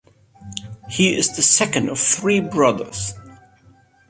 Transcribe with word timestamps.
He 0.89 1.15
is 1.15 1.35
the 1.35 1.43
second 1.43 1.87
of 1.87 1.99
three 1.99 2.39
brothers. 2.39 3.13